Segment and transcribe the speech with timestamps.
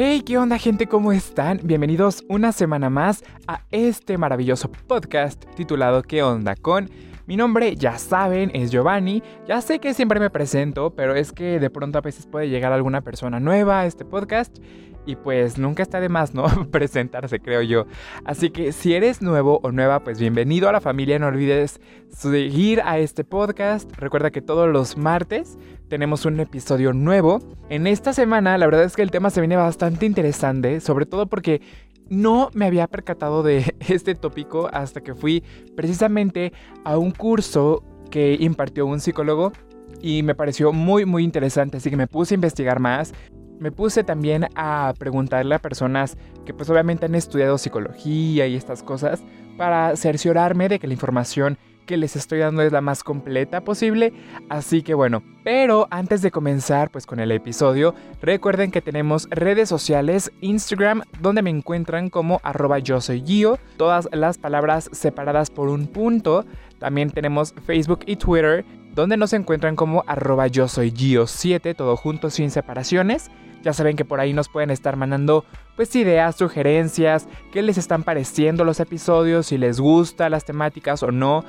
[0.00, 0.86] Hey, ¿qué onda gente?
[0.86, 1.58] ¿Cómo están?
[1.64, 6.88] Bienvenidos una semana más a este maravilloso podcast titulado ¿Qué onda con?
[7.28, 9.22] Mi nombre, ya saben, es Giovanni.
[9.46, 12.72] Ya sé que siempre me presento, pero es que de pronto a veces puede llegar
[12.72, 14.56] alguna persona nueva a este podcast
[15.04, 16.46] y pues nunca está de más, ¿no?
[16.70, 17.84] Presentarse, creo yo.
[18.24, 21.18] Así que si eres nuevo o nueva, pues bienvenido a la familia.
[21.18, 23.90] No olvides seguir a este podcast.
[23.96, 27.40] Recuerda que todos los martes tenemos un episodio nuevo.
[27.68, 31.26] En esta semana, la verdad es que el tema se viene bastante interesante, sobre todo
[31.26, 31.60] porque
[32.08, 35.42] no me había percatado de este tópico hasta que fui
[35.76, 36.52] precisamente
[36.84, 39.52] a un curso que impartió un psicólogo
[40.00, 43.12] y me pareció muy muy interesante, así que me puse a investigar más.
[43.58, 48.84] Me puse también a preguntarle a personas que pues obviamente han estudiado psicología y estas
[48.84, 49.24] cosas
[49.56, 54.12] para cerciorarme de que la información que les estoy dando es la más completa posible.
[54.50, 59.70] Así que bueno, pero antes de comenzar pues con el episodio, recuerden que tenemos redes
[59.70, 65.70] sociales, Instagram, donde me encuentran como arroba yo soy Gio, todas las palabras separadas por
[65.70, 66.44] un punto.
[66.78, 71.96] También tenemos Facebook y Twitter, donde nos encuentran como arroba yo soy Gio 7, todo
[71.96, 73.30] junto sin separaciones.
[73.62, 78.02] Ya saben que por ahí nos pueden estar mandando pues ideas, sugerencias, qué les están
[78.02, 81.44] pareciendo los episodios, si les gusta las temáticas o no.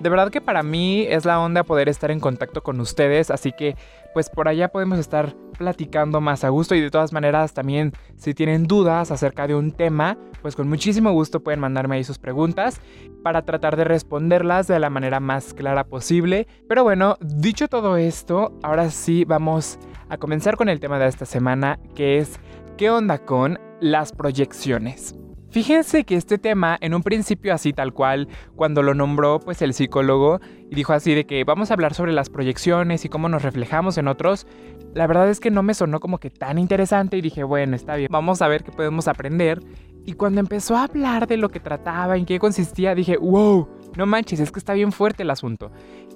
[0.00, 3.52] De verdad que para mí es la onda poder estar en contacto con ustedes, así
[3.52, 3.76] que
[4.14, 8.32] pues por allá podemos estar platicando más a gusto y de todas maneras también si
[8.32, 12.80] tienen dudas acerca de un tema, pues con muchísimo gusto pueden mandarme ahí sus preguntas
[13.24, 16.46] para tratar de responderlas de la manera más clara posible.
[16.68, 21.26] Pero bueno, dicho todo esto, ahora sí vamos a comenzar con el tema de esta
[21.26, 22.38] semana que es
[22.76, 25.17] ¿qué onda con las proyecciones?
[25.50, 29.72] Fíjense que este tema, en un principio así tal cual, cuando lo nombró pues el
[29.72, 30.40] psicólogo
[30.70, 33.96] y dijo así de que vamos a hablar sobre las proyecciones y cómo nos reflejamos
[33.96, 34.46] en otros,
[34.94, 37.96] la verdad es que no me sonó como que tan interesante y dije, bueno, está
[37.96, 39.60] bien, vamos a ver qué podemos aprender.
[40.04, 44.04] Y cuando empezó a hablar de lo que trataba, en qué consistía, dije, wow, no
[44.04, 45.70] manches, es que está bien fuerte el asunto.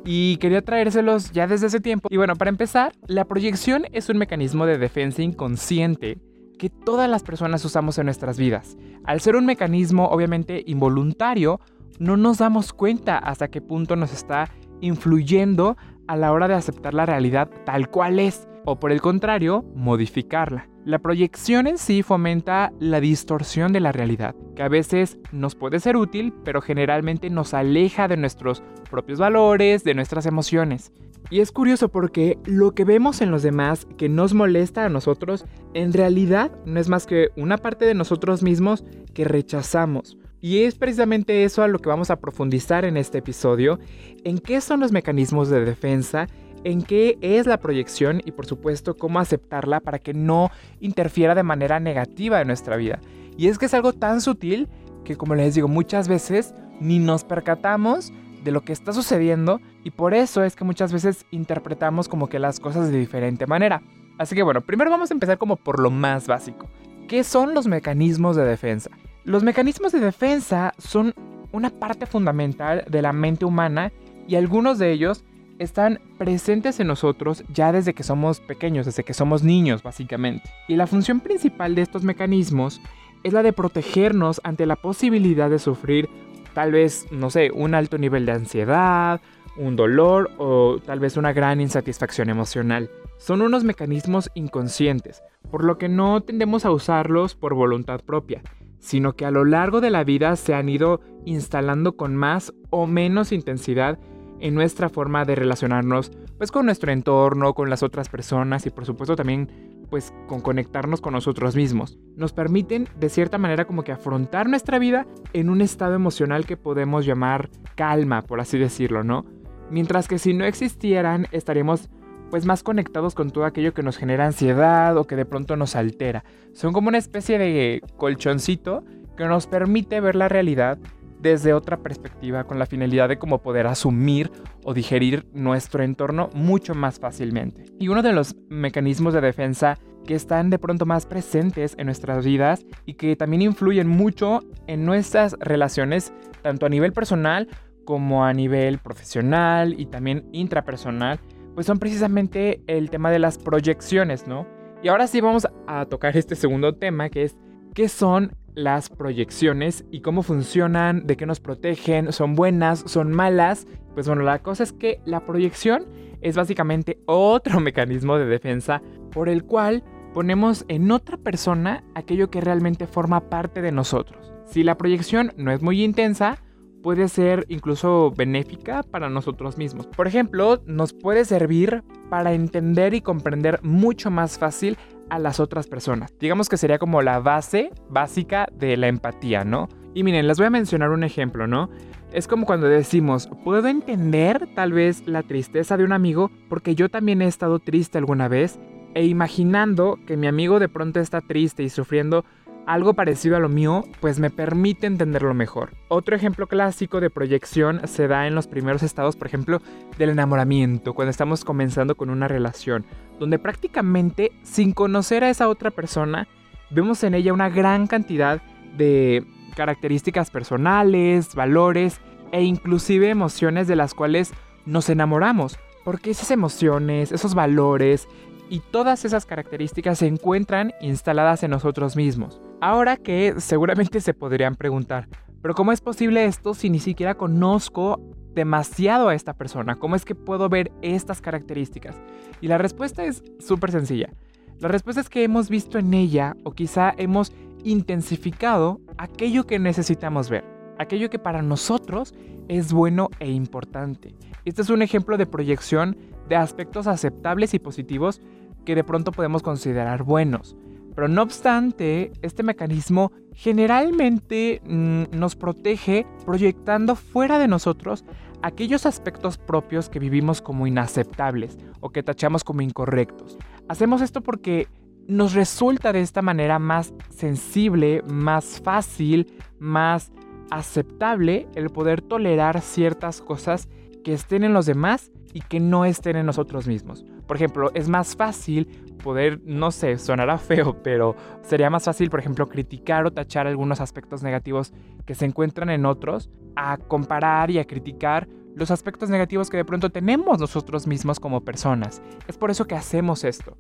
[0.05, 2.09] Y quería traérselos ya desde ese tiempo.
[2.11, 6.19] Y bueno, para empezar, la proyección es un mecanismo de defensa inconsciente
[6.63, 8.77] que todas las personas usamos en nuestras vidas.
[9.03, 11.59] Al ser un mecanismo obviamente involuntario,
[11.99, 14.49] no nos damos cuenta hasta qué punto nos está
[14.81, 19.65] influyendo a la hora de aceptar la realidad tal cual es, o por el contrario,
[19.75, 20.69] modificarla.
[20.85, 25.81] La proyección en sí fomenta la distorsión de la realidad, que a veces nos puede
[25.81, 30.93] ser útil, pero generalmente nos aleja de nuestros propios valores, de nuestras emociones.
[31.33, 35.47] Y es curioso porque lo que vemos en los demás que nos molesta a nosotros,
[35.73, 38.85] en realidad no es más que una parte de nosotros mismos
[39.15, 40.19] que rechazamos.
[40.43, 43.79] Y es precisamente eso a lo que vamos a profundizar en este episodio,
[44.25, 46.27] en qué son los mecanismos de defensa,
[46.65, 50.51] en qué es la proyección y por supuesto cómo aceptarla para que no
[50.81, 53.01] interfiera de manera negativa en nuestra vida.
[53.39, 54.69] Y es que es algo tan sutil
[55.03, 58.13] que como les digo muchas veces ni nos percatamos
[58.43, 62.39] de lo que está sucediendo y por eso es que muchas veces interpretamos como que
[62.39, 63.83] las cosas de diferente manera.
[64.19, 66.67] Así que bueno, primero vamos a empezar como por lo más básico.
[67.09, 68.91] ¿Qué son los mecanismos de defensa?
[69.25, 71.15] Los mecanismos de defensa son
[71.53, 73.93] una parte fundamental de la mente humana
[74.27, 75.25] y algunos de ellos
[75.59, 80.49] están presentes en nosotros ya desde que somos pequeños, desde que somos niños básicamente.
[80.69, 82.81] Y la función principal de estos mecanismos
[83.23, 86.09] es la de protegernos ante la posibilidad de sufrir
[86.55, 89.21] tal vez, no sé, un alto nivel de ansiedad,
[89.57, 92.91] un dolor o tal vez una gran insatisfacción emocional.
[93.19, 98.43] Son unos mecanismos inconscientes, por lo que no tendemos a usarlos por voluntad propia,
[98.79, 102.87] sino que a lo largo de la vida se han ido instalando con más o
[102.87, 103.99] menos intensidad
[104.41, 108.85] en nuestra forma de relacionarnos pues con nuestro entorno, con las otras personas y por
[108.85, 111.99] supuesto también pues con conectarnos con nosotros mismos.
[112.17, 116.57] Nos permiten de cierta manera como que afrontar nuestra vida en un estado emocional que
[116.57, 119.27] podemos llamar calma, por así decirlo, ¿no?
[119.71, 121.91] Mientras que si no existieran estaríamos
[122.31, 125.77] pues más conectados con todo aquello que nos genera ansiedad o que de pronto nos
[125.77, 126.25] altera.
[126.55, 128.85] Son como una especie de colchoncito
[129.19, 130.79] que nos permite ver la realidad
[131.23, 134.31] desde otra perspectiva con la finalidad de cómo poder asumir
[134.65, 137.65] o digerir nuestro entorno mucho más fácilmente.
[137.79, 142.25] Y uno de los mecanismos de defensa que están de pronto más presentes en nuestras
[142.25, 147.49] vidas y que también influyen mucho en nuestras relaciones, tanto a nivel personal
[147.85, 151.21] como a nivel profesional y también intrapersonal,
[151.55, 154.47] pues son precisamente el tema de las proyecciones, ¿no?
[154.83, 157.37] Y ahora sí vamos a tocar este segundo tema que es
[157.75, 163.67] qué son las proyecciones y cómo funcionan, de qué nos protegen, son buenas, son malas.
[163.95, 165.87] Pues bueno, la cosa es que la proyección
[166.21, 169.83] es básicamente otro mecanismo de defensa por el cual
[170.15, 174.33] ponemos en otra persona aquello que realmente forma parte de nosotros.
[174.45, 176.39] Si la proyección no es muy intensa,
[176.83, 179.87] puede ser incluso benéfica para nosotros mismos.
[179.87, 184.77] Por ejemplo, nos puede servir para entender y comprender mucho más fácil
[185.13, 186.15] a las otras personas.
[186.19, 189.69] Digamos que sería como la base básica de la empatía, ¿no?
[189.93, 191.69] Y miren, les voy a mencionar un ejemplo, ¿no?
[192.15, 196.89] Es como cuando decimos, puedo entender tal vez la tristeza de un amigo porque yo
[196.89, 198.59] también he estado triste alguna vez
[198.95, 202.25] e imaginando que mi amigo de pronto está triste y sufriendo
[202.67, 205.71] algo parecido a lo mío, pues me permite entenderlo mejor.
[205.89, 209.61] Otro ejemplo clásico de proyección se da en los primeros estados, por ejemplo,
[209.99, 212.85] del enamoramiento, cuando estamos comenzando con una relación,
[213.23, 216.27] donde prácticamente sin conocer a esa otra persona,
[216.71, 218.43] vemos en ella una gran cantidad
[218.77, 219.25] de
[219.55, 222.01] características personales, valores
[222.33, 224.33] e inclusive emociones de las cuales
[224.67, 228.09] nos enamoramos, porque esas emociones, esos valores,
[228.51, 232.43] y todas esas características se encuentran instaladas en nosotros mismos.
[232.61, 235.09] Ahora que seguramente se podrían preguntar,
[235.41, 238.01] pero ¿cómo es posible esto si ni siquiera conozco
[238.35, 239.77] demasiado a esta persona?
[239.77, 241.97] ¿Cómo es que puedo ver estas características?
[242.41, 244.11] Y la respuesta es súper sencilla.
[244.59, 247.33] La respuesta es que hemos visto en ella o quizá hemos
[247.65, 250.45] intensificado aquello que necesitamos ver,
[250.79, 252.15] aquello que para nosotros
[252.49, 254.15] es bueno e importante.
[254.45, 255.97] Este es un ejemplo de proyección
[256.29, 258.21] de aspectos aceptables y positivos
[258.65, 260.57] que de pronto podemos considerar buenos.
[260.95, 268.05] Pero no obstante, este mecanismo generalmente mm, nos protege proyectando fuera de nosotros
[268.43, 273.39] aquellos aspectos propios que vivimos como inaceptables o que tachamos como incorrectos.
[273.69, 274.69] Hacemos esto porque
[275.07, 280.13] nos resulta de esta manera más sensible, más fácil, más
[280.51, 283.69] aceptable el poder tolerar ciertas cosas
[284.05, 287.05] que estén en los demás y que no estén en nosotros mismos.
[287.27, 288.67] Por ejemplo, es más fácil
[289.03, 293.81] poder, no sé, sonará feo, pero sería más fácil, por ejemplo, criticar o tachar algunos
[293.81, 294.73] aspectos negativos
[295.07, 299.65] que se encuentran en otros, a comparar y a criticar los aspectos negativos que de
[299.65, 302.03] pronto tenemos nosotros mismos como personas.
[302.29, 303.57] Es por eso que hacemos esto.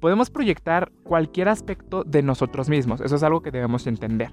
[0.00, 4.30] Podemos proyectar cualquier aspecto de nosotros mismos, eso es algo que debemos entender.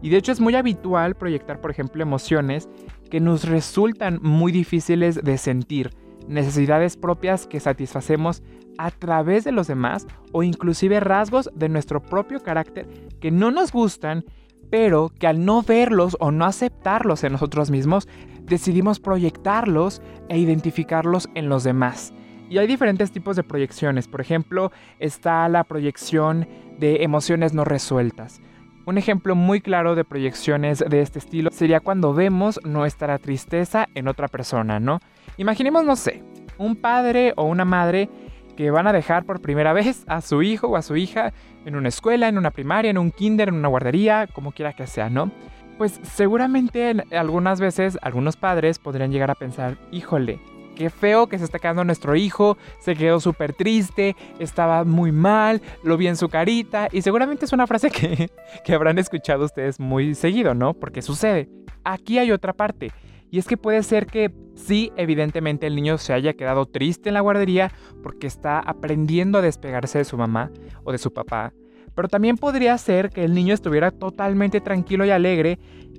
[0.00, 2.70] Y de hecho es muy habitual proyectar, por ejemplo, emociones
[3.10, 5.90] que nos resultan muy difíciles de sentir,
[6.28, 8.42] necesidades propias que satisfacemos
[8.78, 12.88] a través de los demás o inclusive rasgos de nuestro propio carácter
[13.20, 14.24] que no nos gustan,
[14.70, 18.08] pero que al no verlos o no aceptarlos en nosotros mismos,
[18.42, 22.14] decidimos proyectarlos e identificarlos en los demás.
[22.48, 24.08] Y hay diferentes tipos de proyecciones.
[24.08, 28.40] Por ejemplo, está la proyección de emociones no resueltas.
[28.86, 34.08] Un ejemplo muy claro de proyecciones de este estilo sería cuando vemos nuestra tristeza en
[34.08, 35.00] otra persona, ¿no?
[35.36, 36.24] Imaginemos, no sé,
[36.58, 38.08] un padre o una madre
[38.56, 41.32] que van a dejar por primera vez a su hijo o a su hija
[41.64, 44.86] en una escuela, en una primaria, en un kinder, en una guardería, como quiera que
[44.86, 45.30] sea, ¿no?
[45.78, 50.40] Pues seguramente algunas veces algunos padres podrían llegar a pensar, híjole,
[50.80, 55.60] qué feo que se está quedando nuestro hijo, se quedó súper triste, estaba muy mal,
[55.84, 58.30] lo vi en su carita y seguramente es una frase que,
[58.64, 60.72] que habrán escuchado ustedes muy seguido, ¿no?
[60.72, 61.50] Porque sucede.
[61.84, 62.92] Aquí hay otra parte.
[63.30, 67.14] Y es que puede ser que sí, evidentemente el niño se haya quedado triste en
[67.14, 67.70] la guardería
[68.02, 70.50] porque está aprendiendo a despegarse de su mamá
[70.82, 71.52] o de su papá.
[71.94, 75.58] Pero también podría ser que el niño estuviera totalmente tranquilo y alegre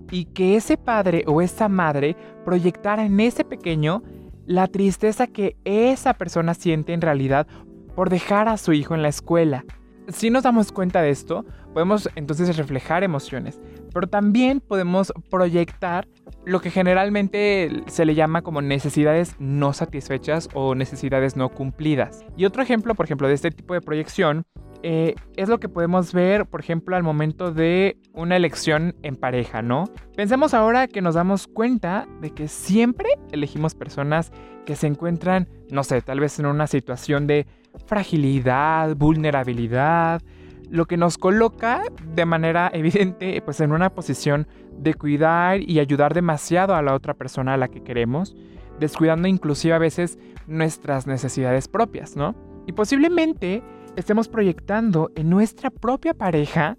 [0.09, 4.01] y que ese padre o esa madre proyectara en ese pequeño
[4.51, 7.47] la tristeza que esa persona siente en realidad
[7.95, 9.63] por dejar a su hijo en la escuela.
[10.09, 13.61] Si nos damos cuenta de esto, podemos entonces reflejar emociones,
[13.93, 16.05] pero también podemos proyectar
[16.43, 22.25] lo que generalmente se le llama como necesidades no satisfechas o necesidades no cumplidas.
[22.35, 24.43] Y otro ejemplo, por ejemplo, de este tipo de proyección
[24.83, 29.61] eh, es lo que podemos ver, por ejemplo, al momento de una elección en pareja,
[29.61, 29.85] ¿no?
[30.15, 34.31] Pensemos ahora que nos damos cuenta de que siempre elegimos personas
[34.65, 37.45] que se encuentran, no sé, tal vez en una situación de
[37.85, 40.21] fragilidad, vulnerabilidad,
[40.69, 41.83] lo que nos coloca
[42.15, 44.47] de manera evidente pues en una posición
[44.77, 48.35] de cuidar y ayudar demasiado a la otra persona a la que queremos,
[48.79, 52.35] descuidando inclusive a veces nuestras necesidades propias, ¿no?
[52.65, 53.61] Y posiblemente
[53.95, 56.77] estemos proyectando en nuestra propia pareja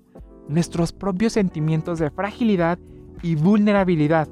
[0.48, 2.78] nuestros propios sentimientos de fragilidad
[3.22, 4.28] y vulnerabilidad.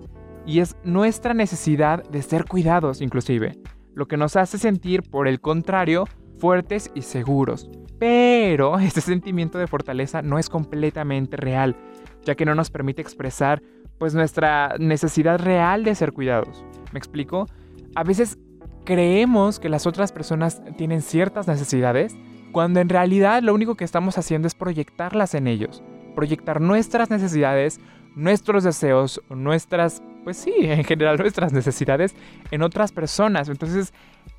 [0.47, 3.59] Y es nuestra necesidad de ser cuidados inclusive,
[3.95, 6.07] lo que nos hace sentir, por el contrario,
[6.39, 7.71] fuertes y seguros.
[7.99, 11.77] Pero este sentimiento de fortaleza no es completamente real,
[12.25, 13.63] ya que no nos permite expresar
[13.99, 16.65] pues nuestra necesidad real de ser cuidados.
[16.93, 17.47] ¿Me explico?
[17.95, 18.39] A veces
[18.85, 22.17] creemos que las otras personas tienen ciertas necesidades
[22.52, 25.83] cuando en realidad lo único que estamos haciendo es proyectarlas en ellos,
[26.14, 27.80] proyectar nuestras necesidades,
[28.16, 32.14] nuestros deseos, nuestras, pues sí, en general nuestras necesidades
[32.50, 33.49] en otras personas.
[33.49, 33.92] Entonces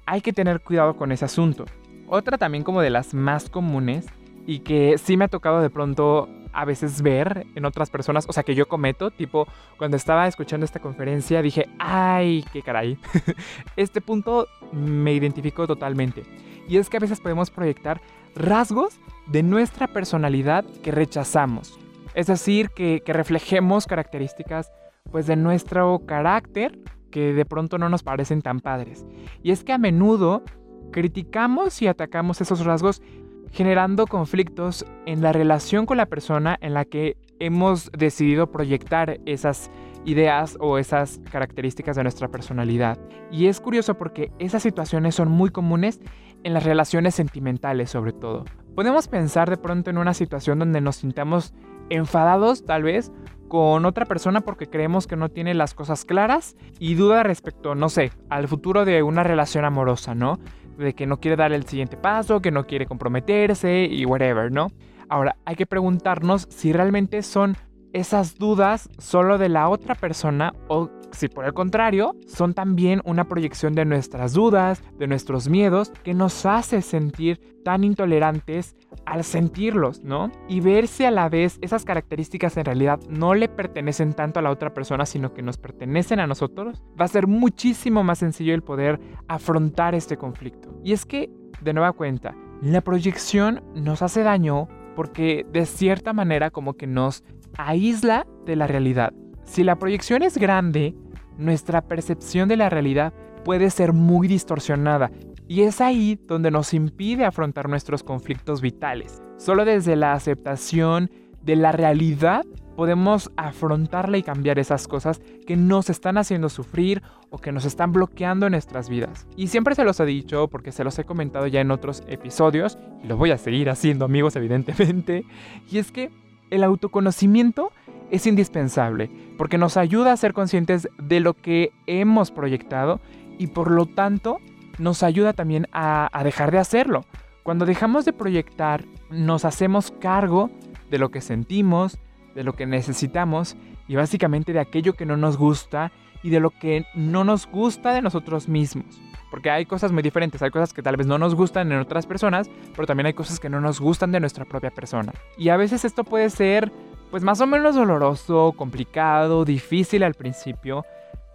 [0.06, 1.66] hay que tener cuidado con ese asunto.
[2.08, 4.06] Otra también como de las más comunes
[4.46, 8.34] y que sí me ha tocado de pronto a veces ver en otras personas, o
[8.34, 12.98] sea, que yo cometo, tipo, cuando estaba escuchando esta conferencia dije, ay, qué caray,
[13.76, 16.24] este punto me identificó totalmente.
[16.68, 18.02] Y es que a veces podemos proyectar
[18.36, 21.80] rasgos de nuestra personalidad que rechazamos.
[22.14, 24.72] Es decir, que, que reflejemos características
[25.12, 26.78] pues de nuestro carácter
[27.10, 29.06] que de pronto no nos parecen tan padres.
[29.44, 30.44] Y es que a menudo
[30.92, 33.02] criticamos y atacamos esos rasgos
[33.52, 39.72] generando conflictos en la relación con la persona en la que hemos decidido proyectar esas
[40.06, 42.98] ideas o esas características de nuestra personalidad.
[43.32, 46.00] Y es curioso porque esas situaciones son muy comunes
[46.44, 48.46] en las relaciones sentimentales sobre todo.
[48.76, 51.54] Podemos pensar de pronto en una situación donde nos sintamos
[51.90, 53.12] enfadados tal vez
[53.50, 57.90] con otra persona porque creemos que no tiene las cosas claras y duda respecto, no
[57.90, 60.40] sé, al futuro de una relación amorosa, ¿no?
[60.82, 64.72] De que no quiere dar el siguiente paso, que no quiere comprometerse y whatever, ¿no?
[65.10, 67.56] Ahora, hay que preguntarnos si realmente son
[67.94, 73.26] esas dudas solo de la otra persona o si por el contrario son también una
[73.26, 78.76] proyección de nuestras dudas, de nuestros miedos, que nos hace sentir tan intolerantes
[79.06, 80.32] al sentirlos, ¿no?
[80.48, 84.42] Y ver si a la vez esas características en realidad no le pertenecen tanto a
[84.42, 88.54] la otra persona, sino que nos pertenecen a nosotros, va a ser muchísimo más sencillo
[88.54, 90.76] el poder afrontar este conflicto.
[90.84, 91.30] Y es que,
[91.62, 97.24] de nueva cuenta, la proyección nos hace daño porque de cierta manera como que nos
[97.58, 99.14] aísla de la realidad.
[99.46, 100.96] Si la proyección es grande,
[101.38, 105.12] nuestra percepción de la realidad puede ser muy distorsionada
[105.48, 109.22] y es ahí donde nos impide afrontar nuestros conflictos vitales.
[109.38, 111.12] Solo desde la aceptación
[111.44, 112.46] de la realidad
[112.78, 117.92] podemos afrontarla y cambiar esas cosas que nos están haciendo sufrir o que nos están
[117.92, 119.28] bloqueando en nuestras vidas.
[119.36, 122.78] Y siempre se los he dicho porque se los he comentado ya en otros episodios
[123.04, 125.26] y lo voy a seguir haciendo amigos evidentemente.
[125.70, 126.12] Y es que
[126.50, 127.72] el autoconocimiento
[128.12, 133.00] es indispensable porque nos ayuda a ser conscientes de lo que hemos proyectado
[133.40, 134.40] y por lo tanto
[134.78, 137.06] nos ayuda también a, dejar de hacerlo.
[137.44, 140.52] Cuando dejamos de proyectar, nos hacemos cargo
[140.90, 141.98] de lo que sentimos,
[142.36, 143.56] de lo que necesitamos
[143.88, 145.92] y básicamente de aquello que no nos gusta
[146.24, 149.02] y de lo que no nos gusta de nosotros mismos.
[149.32, 152.06] Porque hay cosas muy diferentes, hay cosas que tal vez no nos gustan en otras
[152.06, 155.14] personas, pero también hay cosas que no nos gustan de nuestra propia persona.
[155.38, 156.72] Y a veces esto puede ser
[157.10, 160.86] pues más o menos doloroso, complicado, difícil al principio,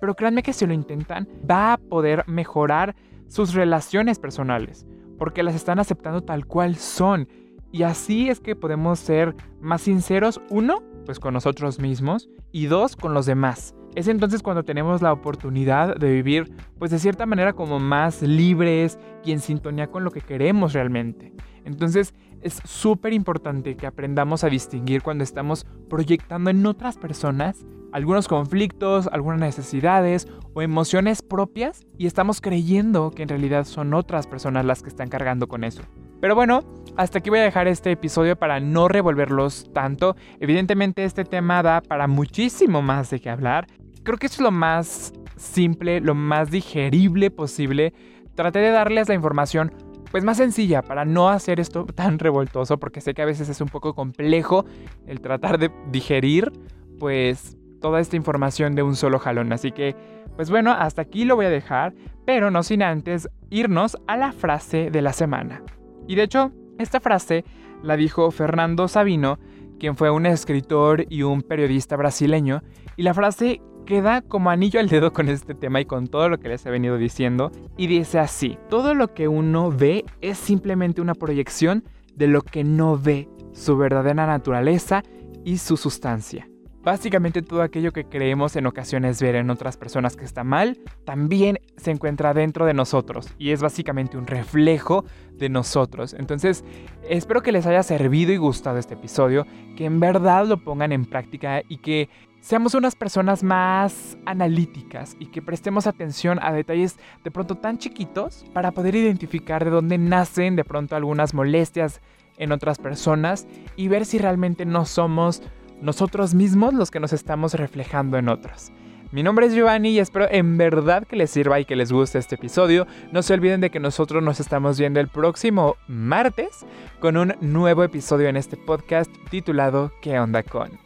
[0.00, 2.95] pero créanme que si lo intentan va a poder mejorar
[3.29, 4.87] sus relaciones personales,
[5.19, 7.29] porque las están aceptando tal cual son.
[7.73, 12.97] Y así es que podemos ser más sinceros, uno, pues con nosotros mismos, y dos,
[12.97, 13.75] con los demás.
[13.97, 18.99] Es entonces cuando tenemos la oportunidad de vivir, pues de cierta manera como más libres
[19.25, 21.33] y en sintonía con lo que queremos realmente.
[21.65, 22.12] Entonces
[22.43, 29.09] es súper importante que aprendamos a distinguir cuando estamos proyectando en otras personas algunos conflictos,
[29.11, 34.83] algunas necesidades o emociones propias y estamos creyendo que en realidad son otras personas las
[34.83, 35.81] que están cargando con eso.
[36.21, 36.61] Pero bueno,
[36.99, 40.17] hasta aquí voy a dejar este episodio para no revolverlos tanto.
[40.38, 43.67] Evidentemente este tema da para muchísimo más de qué hablar
[44.07, 47.93] creo que es lo más simple, lo más digerible posible.
[48.37, 49.75] Traté de darles la información
[50.13, 53.61] pues más sencilla para no hacer esto tan revoltoso porque sé que a veces es
[53.61, 54.65] un poco complejo
[55.07, 56.53] el tratar de digerir
[56.99, 59.53] pues toda esta información de un solo jalón.
[59.53, 59.97] Así que
[60.37, 61.93] pues bueno, hasta aquí lo voy a dejar,
[62.25, 65.63] pero no sin antes irnos a la frase de la semana.
[66.07, 67.45] Y de hecho, esta frase
[67.83, 69.39] la dijo Fernando Sabino,
[69.81, 72.63] quien fue un escritor y un periodista brasileño,
[72.97, 76.38] y la frase queda como anillo al dedo con este tema y con todo lo
[76.38, 77.50] que les he venido diciendo.
[77.78, 82.64] Y dice así, todo lo que uno ve es simplemente una proyección de lo que
[82.64, 85.02] no ve, su verdadera naturaleza
[85.45, 86.47] y su sustancia.
[86.83, 91.59] Básicamente todo aquello que creemos en ocasiones ver en otras personas que está mal, también
[91.76, 96.14] se encuentra dentro de nosotros y es básicamente un reflejo de nosotros.
[96.14, 96.64] Entonces,
[97.09, 101.07] espero que les haya servido y gustado este episodio, que en verdad lo pongan en
[101.07, 102.09] práctica y que
[102.47, 108.45] seamos unas personas más analíticas y que prestemos atención a detalles de pronto tan chiquitos
[108.53, 112.00] para poder identificar de dónde nacen de pronto algunas molestias
[112.38, 115.43] en otras personas y ver si realmente no somos
[115.83, 118.71] nosotros mismos los que nos estamos reflejando en otros.
[119.11, 122.19] Mi nombre es Giovanni y espero en verdad que les sirva y que les guste
[122.19, 122.87] este episodio.
[123.11, 126.65] No se olviden de que nosotros nos estamos viendo el próximo martes
[127.00, 130.86] con un nuevo episodio en este podcast titulado ¿Qué onda con?